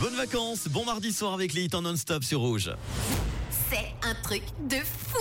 [0.00, 2.70] Bonnes vacances, bon mardi soir avec les hits en non-stop sur Rouge.
[3.68, 5.18] C'est un truc de fou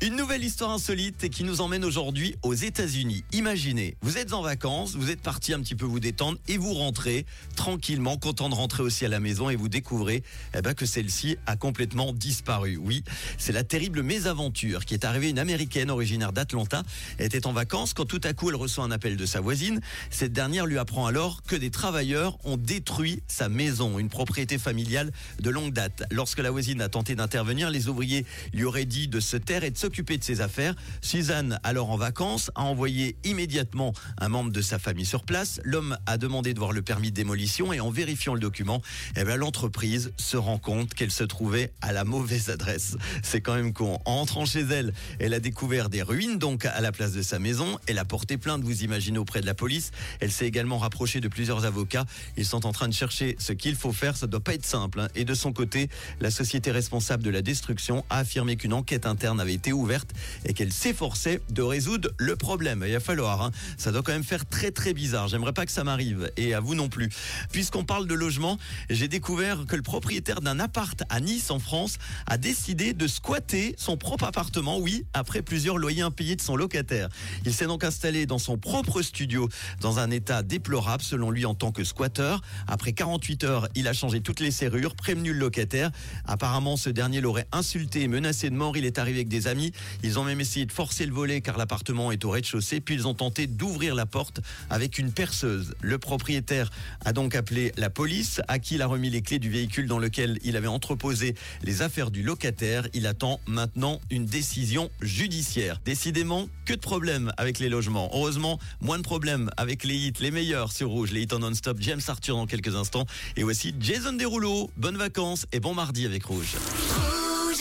[0.00, 3.22] Une nouvelle histoire insolite qui nous emmène aujourd'hui aux États-Unis.
[3.32, 6.72] Imaginez, vous êtes en vacances, vous êtes parti un petit peu vous détendre et vous
[6.72, 10.22] rentrez tranquillement, content de rentrer aussi à la maison et vous découvrez
[10.56, 12.78] eh ben, que celle-ci a complètement disparu.
[12.78, 13.04] Oui,
[13.36, 16.82] c'est la terrible mésaventure qui est arrivée une américaine originaire d'Atlanta.
[17.18, 19.80] Était en vacances quand tout à coup elle reçoit un appel de sa voisine.
[20.08, 25.12] Cette dernière lui apprend alors que des travailleurs ont détruit sa maison, une propriété familiale
[25.40, 26.04] de longue date.
[26.10, 29.70] Lorsque la voisine a tenté d'intervenir, les ouvriers lui auraient dit de se taire et
[29.70, 30.74] de s'occuper de ses affaires.
[31.00, 35.60] Suzanne, alors en vacances, a envoyé immédiatement un membre de sa famille sur place.
[35.64, 38.80] L'homme a demandé de voir le permis de démolition et en vérifiant le document,
[39.16, 42.96] eh ben, l'entreprise se rend compte qu'elle se trouvait à la mauvaise adresse.
[43.22, 43.98] C'est quand même con.
[44.04, 47.38] En entrant chez elle, elle a découvert des ruines donc à la place de sa
[47.38, 47.78] maison.
[47.86, 49.90] Elle a porté plainte, vous imaginez, auprès de la police.
[50.20, 52.04] Elle s'est également rapprochée de plusieurs avocats.
[52.36, 54.16] Ils sont en train de chercher ce qu'il faut faire.
[54.16, 55.00] Ça doit pas être simple.
[55.00, 55.08] hein.
[55.14, 55.88] Et de son côté,
[56.20, 60.10] la société responsable de la destruction a affirmé qu'une enquête interne avait été ouverte
[60.44, 62.84] et qu'elle s'efforçait de résoudre le problème.
[62.86, 63.50] Il va falloir, hein.
[63.76, 65.28] ça doit quand même faire très très bizarre.
[65.28, 67.08] J'aimerais pas que ça m'arrive et à vous non plus.
[67.50, 68.58] Puisqu'on parle de logement,
[68.90, 73.74] j'ai découvert que le propriétaire d'un appart à Nice en France a décidé de squatter
[73.78, 77.08] son propre appartement, oui, après plusieurs loyers impayés de son locataire.
[77.44, 79.48] Il s'est donc installé dans son propre studio
[79.80, 82.42] dans un état déplorable selon lui en tant que squatteur.
[82.66, 85.90] Après 48 heures, il a changé toutes les serrures, prévenu le locataire.
[86.26, 88.73] Apparemment, ce dernier l'aurait insulté et menacé de mort.
[88.76, 89.72] Il est arrivé avec des amis.
[90.02, 92.80] Ils ont même essayé de forcer le volet car l'appartement est au rez-de-chaussée.
[92.80, 95.74] Puis ils ont tenté d'ouvrir la porte avec une perceuse.
[95.80, 96.70] Le propriétaire
[97.04, 99.98] a donc appelé la police, à qui il a remis les clés du véhicule dans
[99.98, 102.86] lequel il avait entreposé les affaires du locataire.
[102.92, 105.80] Il attend maintenant une décision judiciaire.
[105.84, 108.10] Décidément, que de problèmes avec les logements.
[108.12, 111.78] Heureusement, moins de problèmes avec les hits, les meilleurs sur Rouge, les hits en non-stop.
[111.80, 113.06] James Arthur dans quelques instants.
[113.36, 114.70] Et voici Jason Derulo.
[114.76, 116.34] Bonnes vacances et bon mardi avec Rouge.
[116.34, 116.93] Rouge